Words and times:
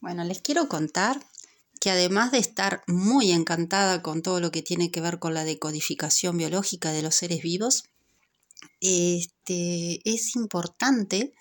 Bueno, 0.00 0.24
les 0.24 0.42
quiero 0.42 0.68
contar 0.68 1.24
que 1.80 1.90
además 1.90 2.32
de 2.32 2.38
estar 2.38 2.82
muy 2.86 3.32
encantada 3.32 4.02
con 4.02 4.22
todo 4.22 4.40
lo 4.40 4.50
que 4.50 4.62
tiene 4.62 4.90
que 4.90 5.00
ver 5.00 5.18
con 5.18 5.34
la 5.34 5.44
decodificación 5.44 6.36
biológica 6.36 6.92
de 6.92 7.02
los 7.02 7.14
seres 7.14 7.42
vivos, 7.42 7.84
este, 8.80 10.00
es 10.04 10.36
importante 10.36 11.34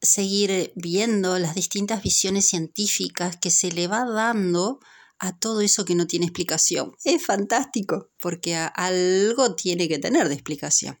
seguir 0.00 0.72
viendo 0.74 1.38
las 1.38 1.54
distintas 1.54 2.02
visiones 2.02 2.48
científicas 2.48 3.36
que 3.36 3.50
se 3.50 3.70
le 3.70 3.86
va 3.86 4.04
dando 4.04 4.80
a 5.18 5.38
todo 5.38 5.60
eso 5.60 5.84
que 5.84 5.94
no 5.94 6.06
tiene 6.06 6.26
explicación. 6.26 6.96
Es 7.04 7.24
fantástico, 7.24 8.10
porque 8.18 8.56
algo 8.56 9.54
tiene 9.54 9.86
que 9.88 9.98
tener 9.98 10.28
de 10.28 10.34
explicación. 10.34 10.98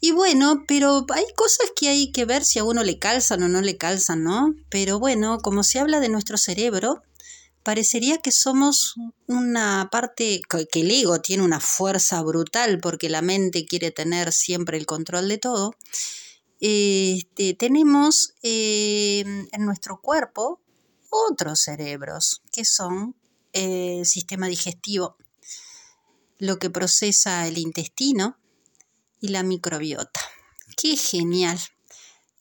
Y 0.00 0.12
bueno, 0.12 0.64
pero 0.66 1.04
hay 1.14 1.26
cosas 1.36 1.72
que 1.76 1.88
hay 1.90 2.10
que 2.10 2.24
ver 2.24 2.44
si 2.44 2.58
a 2.58 2.64
uno 2.64 2.82
le 2.82 2.98
calzan 2.98 3.42
o 3.42 3.48
no 3.48 3.60
le 3.60 3.76
calzan, 3.76 4.24
¿no? 4.24 4.54
Pero 4.70 4.98
bueno, 4.98 5.38
como 5.42 5.62
se 5.62 5.78
habla 5.78 6.00
de 6.00 6.08
nuestro 6.08 6.38
cerebro, 6.38 7.02
parecería 7.62 8.16
que 8.18 8.32
somos 8.32 8.94
una 9.26 9.90
parte, 9.92 10.40
que 10.48 10.80
el 10.80 10.90
ego 10.90 11.20
tiene 11.20 11.42
una 11.42 11.60
fuerza 11.60 12.22
brutal 12.22 12.80
porque 12.80 13.10
la 13.10 13.20
mente 13.20 13.66
quiere 13.66 13.90
tener 13.90 14.32
siempre 14.32 14.78
el 14.78 14.86
control 14.86 15.28
de 15.28 15.36
todo. 15.38 15.74
Este, 16.60 17.54
tenemos 17.54 18.32
eh, 18.42 19.24
en 19.52 19.66
nuestro 19.66 20.00
cuerpo 20.00 20.60
otros 21.10 21.60
cerebros, 21.60 22.42
que 22.52 22.64
son 22.64 23.16
eh, 23.52 23.98
el 24.00 24.06
sistema 24.06 24.46
digestivo, 24.46 25.16
lo 26.38 26.58
que 26.58 26.70
procesa 26.70 27.46
el 27.46 27.58
intestino, 27.58 28.39
y 29.20 29.28
la 29.28 29.42
microbiota. 29.42 30.20
¡Qué 30.76 30.96
genial! 30.96 31.58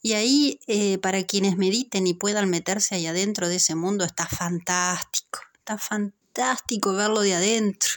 Y 0.01 0.13
ahí, 0.13 0.59
eh, 0.67 0.97
para 0.97 1.23
quienes 1.23 1.57
mediten 1.57 2.07
y 2.07 2.13
puedan 2.13 2.49
meterse 2.49 2.95
ahí 2.95 3.05
adentro 3.05 3.49
de 3.49 3.57
ese 3.57 3.75
mundo, 3.75 4.05
está 4.05 4.25
fantástico. 4.27 5.39
Está 5.57 5.77
fantástico 5.77 6.93
verlo 6.93 7.21
de 7.21 7.35
adentro 7.35 7.89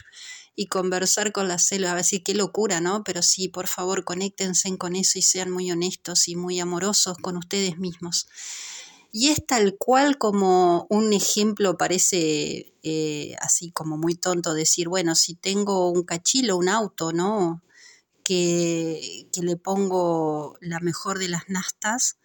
y 0.55 0.67
conversar 0.67 1.31
con 1.31 1.47
las 1.47 1.65
células. 1.65 1.93
A 1.93 1.95
ver 1.95 2.03
si 2.03 2.19
qué 2.21 2.35
locura, 2.35 2.81
¿no? 2.81 3.03
Pero 3.03 3.21
sí, 3.21 3.47
por 3.47 3.67
favor, 3.67 4.03
conéctense 4.03 4.77
con 4.77 4.95
eso 4.95 5.17
y 5.17 5.21
sean 5.21 5.49
muy 5.49 5.71
honestos 5.71 6.27
y 6.27 6.35
muy 6.35 6.59
amorosos 6.59 7.17
con 7.17 7.37
ustedes 7.37 7.77
mismos. 7.77 8.27
Y 9.11 9.29
es 9.29 9.45
tal 9.45 9.77
cual 9.77 10.17
como 10.17 10.87
un 10.89 11.13
ejemplo 11.13 11.77
parece 11.77 12.73
eh, 12.81 13.35
así 13.39 13.71
como 13.71 13.95
muy 13.95 14.15
tonto 14.15 14.53
decir, 14.53 14.89
bueno, 14.89 15.15
si 15.15 15.35
tengo 15.35 15.89
un 15.89 16.03
cachilo, 16.03 16.57
un 16.57 16.67
auto, 16.67 17.13
¿no? 17.13 17.61
Que, 18.23 19.27
le 19.41 19.57
pongo 19.57 20.57
la 20.61 20.79
mejor 20.79 21.19
de 21.19 21.27
las 21.27 21.49
nastas, 21.49 22.17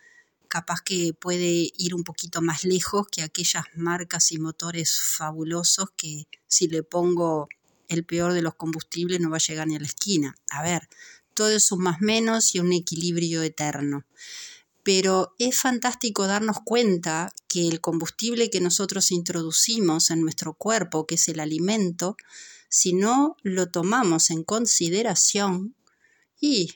capaz 0.49 0.81
que 0.81 1.13
puede 1.13 1.73
ir 1.77 1.95
un 1.95 2.05
poquito 2.05 2.41
más 2.41 2.65
lejos 2.65 3.07
que 3.11 3.23
aquellas 3.23 3.65
marcas 3.75 4.33
y 4.33 4.39
motores 4.39 4.99
fabulosos 5.01 5.91
que 5.97 6.27
si 6.47 6.69
le 6.69 6.83
pongo 6.83 7.49
el 7.89 8.05
peor 8.05 8.33
de 8.33 8.43
los 8.43 8.55
combustibles 8.55 9.21
no 9.21 9.31
va 9.31 9.37
a 9.37 9.47
llegar 9.47 9.67
ni 9.67 9.77
a 9.77 9.81
la 9.81 9.87
esquina. 9.87 10.37
A 10.51 10.63
ver, 10.63 10.89
todo 11.35 11.51
es 11.51 11.71
un 11.73 11.83
más 11.83 12.01
menos 12.01 12.55
y 12.55 12.61
un 12.61 12.73
equilibrio 12.73 13.43
eterno. 13.43 14.05
Pero 14.83 15.35
es 15.39 15.59
fantástico 15.61 16.27
darnos 16.27 16.59
cuenta 16.65 17.31
que 17.47 17.69
el 17.69 17.81
combustible 17.81 18.49
que 18.49 18.61
nosotros 18.61 19.11
introducimos 19.11 20.11
en 20.11 20.23
nuestro 20.23 20.55
cuerpo, 20.55 21.07
que 21.07 21.17
es 21.17 21.29
el 21.29 21.41
alimento, 21.41 22.17
si 22.69 22.93
no 22.93 23.37
lo 23.43 23.71
tomamos 23.71 24.31
en 24.31 24.45
consideración, 24.45 25.75
y 26.41 26.71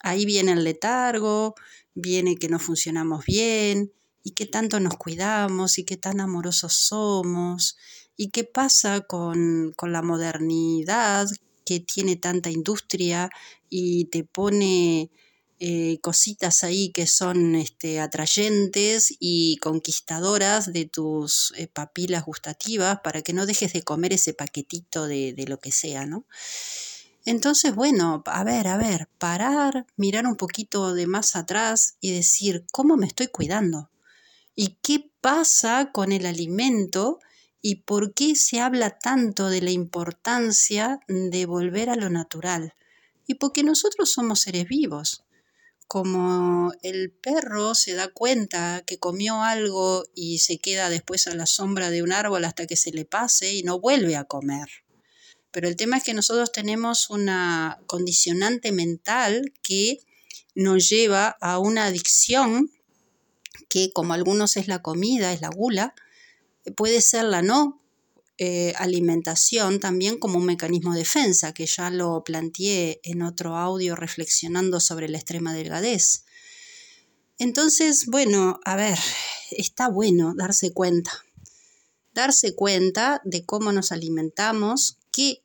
ahí 0.00 0.24
viene 0.24 0.52
el 0.52 0.64
letargo, 0.64 1.54
viene 1.94 2.36
que 2.36 2.48
no 2.48 2.58
funcionamos 2.58 3.24
bien 3.24 3.92
y 4.22 4.32
qué 4.32 4.46
tanto 4.46 4.80
nos 4.80 4.96
cuidamos 4.96 5.78
y 5.78 5.84
qué 5.84 5.96
tan 5.96 6.20
amorosos 6.20 6.74
somos 6.74 7.76
y 8.16 8.30
qué 8.30 8.44
pasa 8.44 9.00
con, 9.02 9.74
la 9.80 10.02
modernidad 10.02 11.28
que 11.64 11.80
tiene 11.80 12.16
tanta 12.16 12.50
industria 12.50 13.30
y 13.70 14.06
te 14.06 14.24
pone 14.24 15.10
eh, 15.60 15.98
cositas 16.00 16.64
ahí 16.64 16.90
que 16.90 17.06
son 17.06 17.54
este, 17.54 18.00
atrayentes 18.00 19.14
y 19.18 19.56
conquistadoras 19.58 20.72
de 20.72 20.84
tus 20.86 21.52
eh, 21.56 21.66
papilas 21.68 22.24
gustativas 22.24 23.00
para 23.02 23.22
que 23.22 23.32
no 23.32 23.46
dejes 23.46 23.72
de 23.72 23.82
comer 23.82 24.12
ese 24.12 24.34
paquetito 24.34 25.06
de, 25.06 25.32
de 25.32 25.46
lo 25.46 25.58
que 25.58 25.72
sea, 25.72 26.06
¿no? 26.06 26.26
Entonces, 27.30 27.74
bueno, 27.74 28.22
a 28.24 28.42
ver, 28.42 28.68
a 28.68 28.78
ver, 28.78 29.06
parar, 29.18 29.84
mirar 29.98 30.26
un 30.26 30.36
poquito 30.36 30.94
de 30.94 31.06
más 31.06 31.36
atrás 31.36 31.98
y 32.00 32.10
decir, 32.10 32.64
¿cómo 32.72 32.96
me 32.96 33.06
estoy 33.06 33.26
cuidando? 33.26 33.90
¿Y 34.54 34.78
qué 34.80 35.10
pasa 35.20 35.90
con 35.92 36.10
el 36.10 36.24
alimento? 36.24 37.18
¿Y 37.60 37.82
por 37.82 38.14
qué 38.14 38.34
se 38.34 38.60
habla 38.60 38.98
tanto 38.98 39.50
de 39.50 39.60
la 39.60 39.70
importancia 39.70 41.00
de 41.06 41.44
volver 41.44 41.90
a 41.90 41.96
lo 41.96 42.08
natural? 42.08 42.72
Y 43.26 43.34
porque 43.34 43.62
nosotros 43.62 44.10
somos 44.10 44.40
seres 44.40 44.64
vivos. 44.66 45.22
Como 45.86 46.72
el 46.82 47.10
perro 47.10 47.74
se 47.74 47.92
da 47.92 48.08
cuenta 48.08 48.84
que 48.86 48.98
comió 48.98 49.42
algo 49.42 50.04
y 50.14 50.38
se 50.38 50.56
queda 50.56 50.88
después 50.88 51.26
a 51.26 51.34
la 51.34 51.44
sombra 51.44 51.90
de 51.90 52.02
un 52.02 52.12
árbol 52.12 52.46
hasta 52.46 52.66
que 52.66 52.78
se 52.78 52.90
le 52.90 53.04
pase 53.04 53.52
y 53.52 53.64
no 53.64 53.78
vuelve 53.78 54.16
a 54.16 54.24
comer. 54.24 54.87
Pero 55.50 55.68
el 55.68 55.76
tema 55.76 55.96
es 55.96 56.04
que 56.04 56.14
nosotros 56.14 56.52
tenemos 56.52 57.10
una 57.10 57.80
condicionante 57.86 58.72
mental 58.72 59.52
que 59.62 59.98
nos 60.54 60.88
lleva 60.88 61.36
a 61.40 61.58
una 61.58 61.86
adicción 61.86 62.70
que 63.68 63.92
como 63.92 64.14
algunos 64.14 64.56
es 64.56 64.68
la 64.68 64.82
comida, 64.82 65.32
es 65.32 65.40
la 65.40 65.50
gula, 65.50 65.94
puede 66.76 67.00
ser 67.00 67.24
la 67.24 67.42
no 67.42 67.80
eh, 68.40 68.72
alimentación 68.76 69.80
también 69.80 70.18
como 70.18 70.38
un 70.38 70.44
mecanismo 70.44 70.92
de 70.92 71.00
defensa, 71.00 71.52
que 71.52 71.66
ya 71.66 71.90
lo 71.90 72.22
planteé 72.22 73.00
en 73.02 73.22
otro 73.22 73.56
audio 73.56 73.96
reflexionando 73.96 74.78
sobre 74.78 75.08
la 75.08 75.18
extrema 75.18 75.52
delgadez. 75.54 76.24
Entonces, 77.38 78.06
bueno, 78.06 78.60
a 78.64 78.76
ver, 78.76 78.98
está 79.50 79.88
bueno 79.88 80.34
darse 80.36 80.72
cuenta, 80.72 81.12
darse 82.14 82.54
cuenta 82.54 83.20
de 83.24 83.44
cómo 83.44 83.72
nos 83.72 83.90
alimentamos, 83.90 84.97
qué 85.18 85.42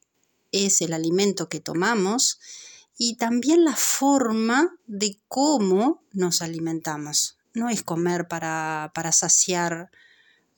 es 0.52 0.82
el 0.82 0.94
alimento 0.94 1.50
que 1.50 1.60
tomamos 1.60 2.40
y 2.96 3.16
también 3.16 3.66
la 3.66 3.76
forma 3.76 4.78
de 4.86 5.20
cómo 5.28 6.04
nos 6.12 6.44
alimentamos. 6.44 7.40
No 7.56 7.70
es 7.70 7.82
comer 7.82 8.28
para, 8.28 8.92
saciar 9.12 9.90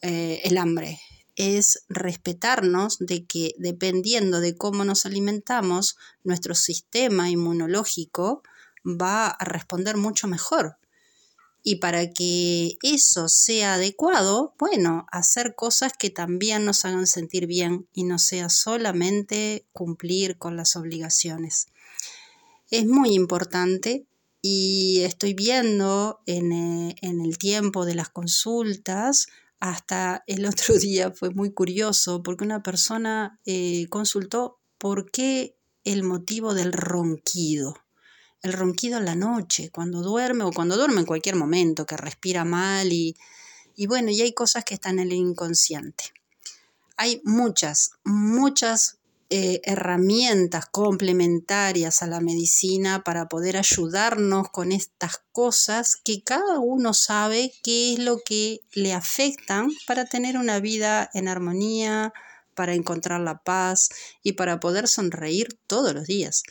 eh, 0.01 0.41
el 0.43 0.57
hambre, 0.57 0.99
es 1.37 1.85
respetarnos 1.87 2.97
de 2.99 3.25
que 3.25 3.55
dependiendo 3.57 4.41
de 4.41 4.57
cómo 4.57 4.83
nos 4.83 5.05
alimentamos, 5.05 5.95
nuestro 6.25 6.53
sistema 6.53 7.29
inmunológico 7.29 8.43
va 8.85 9.27
a 9.27 9.45
responder 9.45 9.95
mucho 9.95 10.27
mejor. 10.27 10.75
Y 11.67 11.77
para 11.77 12.11
que 12.11 12.77
eso 12.83 13.27
sea 13.27 13.73
adecuado, 13.73 14.53
bueno, 14.59 15.07
hacer 15.11 15.55
cosas 15.55 15.93
que 15.97 16.11
también 16.11 16.63
nos 16.63 16.85
hagan 16.85 17.07
sentir 17.07 17.47
bien 17.47 17.87
y 17.91 18.03
no 18.03 18.19
sea 18.19 18.49
solamente 18.49 19.65
cumplir 19.73 20.37
con 20.37 20.55
las 20.57 20.75
obligaciones. 20.75 21.65
Es 22.69 22.85
muy 22.85 23.15
importante 23.15 24.05
y 24.43 25.01
estoy 25.01 25.33
viendo 25.33 26.19
en, 26.27 26.51
eh, 26.51 26.95
el 27.01 27.39
tiempo 27.39 27.83
de 27.83 27.95
las 27.95 28.09
consultas, 28.09 29.25
hasta 29.59 30.23
el 30.27 30.45
otro 30.45 30.77
día 30.77 31.09
fue 31.09 31.31
muy 31.31 31.51
curioso 31.51 32.21
porque 32.21 32.43
una 32.43 32.61
persona 32.61 33.39
eh, 33.43 33.87
consultó 33.89 34.59
por 34.77 35.09
qué 35.09 35.57
el 35.83 36.03
motivo 36.03 36.53
del 36.53 36.73
ronquido 36.73 37.73
el 38.45 38.53
ronquido 38.53 38.99
en 38.99 39.05
la 39.05 39.15
noche, 39.15 39.69
cuando 39.71 40.01
duerme 40.01 40.43
o 40.43 40.51
cuando 40.51 40.77
duerme 40.77 40.99
en 40.99 41.05
cualquier 41.05 41.35
momento, 41.35 41.85
que 41.85 41.97
respira 41.97 42.45
mal 42.45 42.93
y, 42.93 43.15
bueno, 43.87 44.11
y 44.11 44.21
hay 44.21 44.33
cosas 44.33 44.63
que 44.63 44.75
están 44.75 44.99
en 44.99 45.07
el 45.07 45.17
inconsciente. 45.17 46.05
Hay 46.95 47.21
muchas, 47.25 47.91
muchas 48.03 48.99
eh, 49.31 49.61
herramientas 49.63 50.67
complementarias 50.67 52.03
a 52.03 52.07
la 52.07 52.21
medicina 52.21 53.03
para 53.03 53.27
poder 53.27 53.57
ayudarnos 53.57 54.49
con 54.49 54.71
estas 54.71 55.21
cosas 55.31 55.95
que 55.95 56.21
cada 56.21 56.59
uno 56.59 56.93
sabe 56.93 57.51
qué 57.63 57.93
es 57.93 57.99
lo 57.99 58.19
que 58.19 58.59
le 58.73 58.93
afectan 58.93 59.71
para 59.87 60.05
tener 60.05 60.37
una 60.37 60.59
vida 60.59 61.09
en 61.15 61.27
armonía, 61.27 62.13
para 62.53 62.75
encontrar 62.75 63.19
la 63.21 63.39
paz 63.39 63.89
y 64.21 64.33
para 64.33 64.59
poder 64.59 64.87
sonreír 64.87 65.59
todos 65.67 65.93
los 65.93 66.05
días 66.05 66.43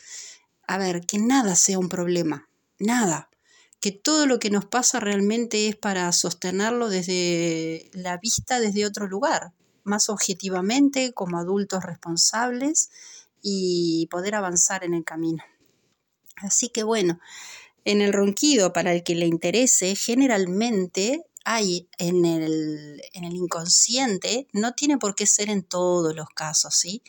a 0.67 0.77
ver, 0.77 1.05
que 1.05 1.17
nada 1.17 1.55
sea 1.55 1.79
un 1.79 1.89
problema, 1.89 2.49
nada, 2.79 3.29
que 3.79 3.91
todo 3.91 4.25
lo 4.25 4.39
que 4.39 4.49
nos 4.49 4.65
pasa 4.65 4.99
realmente 4.99 5.67
es 5.67 5.75
para 5.75 6.11
sostenerlo 6.11 6.89
desde 6.89 7.89
la 7.93 8.17
vista, 8.17 8.59
desde 8.59 8.85
otro 8.85 9.07
lugar, 9.07 9.53
más 9.83 10.09
objetivamente, 10.09 11.13
como 11.13 11.37
adultos 11.37 11.83
responsables 11.83 12.89
y 13.41 14.07
poder 14.09 14.35
avanzar 14.35 14.83
en 14.83 14.95
el 14.95 15.03
camino. 15.03 15.43
Así 16.37 16.69
que 16.69 16.83
bueno, 16.83 17.19
en 17.85 18.01
el 18.01 18.11
ronquido, 18.11 18.73
para 18.73 18.91
el 18.93 19.03
que 19.03 19.13
le 19.15 19.27
interese, 19.27 19.95
generalmente 19.95 21.23
hay 21.45 21.87
en 21.99 22.25
el, 22.25 23.01
en 23.13 23.23
el 23.23 23.35
inconsciente, 23.35 24.47
no 24.51 24.73
tiene 24.73 24.97
por 24.97 25.13
qué 25.13 25.27
ser 25.27 25.51
en 25.51 25.61
todos 25.61 26.15
los 26.15 26.27
casos, 26.29 26.73
¿sí? 26.73 27.03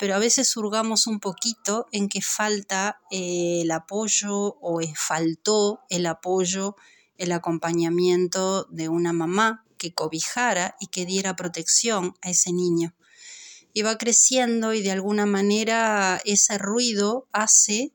Pero 0.00 0.14
a 0.14 0.18
veces 0.18 0.56
hurgamos 0.56 1.06
un 1.06 1.20
poquito 1.20 1.86
en 1.92 2.08
que 2.08 2.22
falta 2.22 3.02
eh, 3.10 3.60
el 3.60 3.70
apoyo 3.70 4.56
o 4.62 4.80
faltó 4.96 5.82
el 5.90 6.06
apoyo, 6.06 6.74
el 7.18 7.32
acompañamiento 7.32 8.64
de 8.70 8.88
una 8.88 9.12
mamá 9.12 9.66
que 9.76 9.92
cobijara 9.92 10.74
y 10.80 10.86
que 10.86 11.04
diera 11.04 11.36
protección 11.36 12.14
a 12.22 12.30
ese 12.30 12.50
niño. 12.50 12.94
Y 13.74 13.82
va 13.82 13.98
creciendo 13.98 14.72
y 14.72 14.80
de 14.80 14.90
alguna 14.90 15.26
manera 15.26 16.18
ese 16.24 16.56
ruido 16.56 17.28
hace 17.32 17.92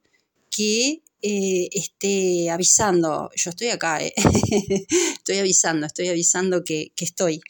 que 0.52 1.02
eh, 1.24 1.70
esté 1.72 2.52
avisando, 2.52 3.32
yo 3.36 3.50
estoy 3.50 3.70
acá, 3.70 4.04
eh, 4.04 4.14
estoy 5.18 5.40
avisando, 5.40 5.88
estoy 5.88 6.10
avisando 6.10 6.64
que, 6.64 6.92
estoy, 6.98 7.42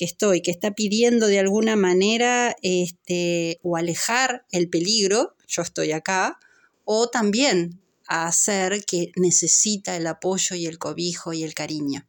que 0.00 0.06
estoy, 0.06 0.40
que 0.40 0.50
está 0.50 0.70
pidiendo 0.70 1.26
de 1.26 1.40
alguna 1.40 1.76
manera 1.76 2.56
este, 2.62 3.60
o 3.62 3.76
alejar 3.76 4.46
el 4.50 4.70
peligro, 4.70 5.36
yo 5.46 5.60
estoy 5.60 5.92
acá, 5.92 6.38
o 6.86 7.10
también 7.10 7.82
hacer 8.06 8.82
que 8.86 9.12
necesita 9.16 9.98
el 9.98 10.06
apoyo 10.06 10.56
y 10.56 10.64
el 10.64 10.78
cobijo 10.78 11.34
y 11.34 11.44
el 11.44 11.52
cariño. 11.52 12.08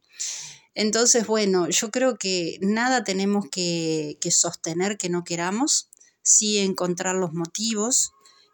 Entonces, 0.74 1.26
bueno, 1.26 1.68
yo 1.68 1.90
creo 1.90 2.16
que 2.16 2.56
nada 2.62 3.04
tenemos 3.04 3.44
que, 3.50 4.16
que 4.22 4.30
sostener 4.30 4.96
que 4.96 5.10
no 5.10 5.22
queramos, 5.22 5.90
sí 6.22 6.56
encontrar 6.60 7.14
los 7.16 7.34
motivos, 7.34 8.12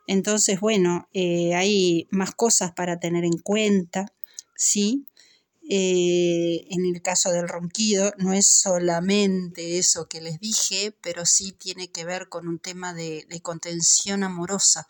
entonces, 0.09 0.59
bueno, 0.59 1.09
eh, 1.13 1.55
hay 1.55 2.09
más 2.11 2.35
cosas 2.35 2.73
para 2.73 2.99
tener 2.99 3.25
en 3.25 3.39
cuenta, 3.39 4.13
¿sí? 4.57 5.07
Eh, 5.71 6.67
en 6.71 6.87
el 6.87 7.03
caso 7.03 7.31
del 7.31 7.47
ronquido, 7.47 8.15
no 8.17 8.33
es 8.33 8.47
solamente 8.49 9.79
eso 9.79 10.09
que 10.09 10.23
les 10.23 10.41
dije, 10.41 10.97
pero 11.03 11.27
sí 11.27 11.53
tiene 11.53 11.91
que 11.91 12.07
ver 12.07 12.31
con 12.31 12.49
un 12.49 12.59
tema 12.59 12.95
de, 12.95 13.27
de 13.29 13.43
contención 13.43 14.25
amorosa. 14.25 14.89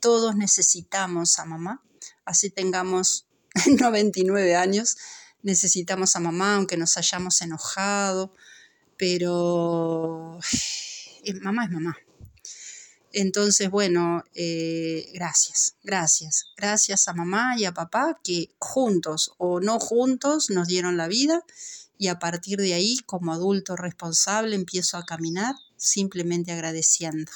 Todos 0.00 0.34
necesitamos 0.34 1.38
a 1.38 1.44
mamá, 1.44 1.84
así 2.24 2.50
tengamos 2.50 3.26
99 3.66 4.56
años, 4.56 4.96
necesitamos 5.42 6.16
a 6.16 6.20
mamá, 6.20 6.56
aunque 6.56 6.76
nos 6.76 6.96
hayamos 6.96 7.40
enojado, 7.42 8.34
pero 8.96 10.40
mamá 11.42 11.64
es 11.66 11.70
mamá. 11.70 11.96
Entonces, 13.18 13.70
bueno, 13.70 14.24
eh, 14.34 15.10
gracias, 15.14 15.76
gracias, 15.82 16.52
gracias 16.54 17.08
a 17.08 17.14
mamá 17.14 17.54
y 17.56 17.64
a 17.64 17.72
papá 17.72 18.20
que 18.22 18.50
juntos 18.58 19.32
o 19.38 19.58
no 19.58 19.80
juntos 19.80 20.50
nos 20.50 20.68
dieron 20.68 20.98
la 20.98 21.08
vida 21.08 21.42
y 21.96 22.08
a 22.08 22.18
partir 22.18 22.58
de 22.58 22.74
ahí, 22.74 22.98
como 23.06 23.32
adulto 23.32 23.74
responsable, 23.74 24.54
empiezo 24.54 24.98
a 24.98 25.06
caminar 25.06 25.54
simplemente 25.78 26.52
agradeciendo. 26.52 27.32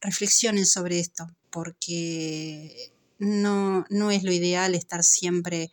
Reflexionen 0.00 0.66
sobre 0.66 1.00
esto, 1.00 1.26
porque 1.50 2.92
no, 3.18 3.86
no 3.90 4.12
es 4.12 4.22
lo 4.22 4.30
ideal 4.30 4.76
estar 4.76 5.02
siempre 5.02 5.72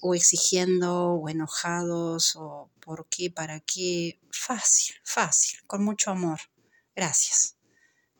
o 0.00 0.16
exigiendo 0.16 1.12
o 1.12 1.28
enojados 1.28 2.34
o 2.34 2.68
por 2.80 3.06
qué, 3.08 3.30
para 3.30 3.60
qué. 3.60 4.18
Fácil, 4.32 4.96
fácil, 5.04 5.60
con 5.68 5.84
mucho 5.84 6.10
amor. 6.10 6.40
Gracias. 6.96 7.57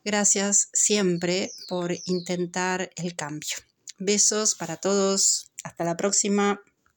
Gracias 0.09 0.69
siempre 0.73 1.51
por 1.67 1.95
intentar 2.05 2.89
el 2.95 3.15
cambio. 3.15 3.57
Besos 3.99 4.55
para 4.55 4.75
todos. 4.77 5.51
Hasta 5.63 5.83
la 5.83 5.97
próxima. 5.97 6.63